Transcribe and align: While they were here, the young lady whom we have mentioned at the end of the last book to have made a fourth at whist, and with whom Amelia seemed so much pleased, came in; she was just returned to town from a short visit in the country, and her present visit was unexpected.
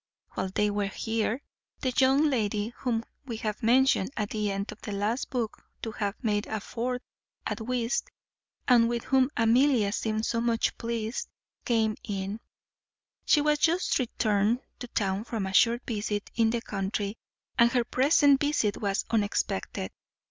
While 0.33 0.49
they 0.49 0.71
were 0.71 0.87
here, 0.87 1.43
the 1.81 1.93
young 1.95 2.27
lady 2.27 2.69
whom 2.77 3.03
we 3.27 3.37
have 3.37 3.61
mentioned 3.61 4.09
at 4.17 4.31
the 4.31 4.49
end 4.49 4.71
of 4.71 4.81
the 4.81 4.93
last 4.93 5.29
book 5.29 5.63
to 5.83 5.91
have 5.91 6.15
made 6.23 6.47
a 6.47 6.59
fourth 6.59 7.03
at 7.45 7.61
whist, 7.61 8.09
and 8.67 8.89
with 8.89 9.03
whom 9.03 9.29
Amelia 9.37 9.91
seemed 9.91 10.25
so 10.25 10.41
much 10.41 10.75
pleased, 10.79 11.27
came 11.65 11.95
in; 12.03 12.39
she 13.25 13.41
was 13.41 13.59
just 13.59 13.99
returned 13.99 14.61
to 14.79 14.87
town 14.87 15.23
from 15.23 15.45
a 15.45 15.53
short 15.53 15.83
visit 15.85 16.31
in 16.33 16.49
the 16.49 16.63
country, 16.63 17.15
and 17.59 17.71
her 17.73 17.83
present 17.83 18.39
visit 18.41 18.77
was 18.77 19.05
unexpected. 19.11 19.91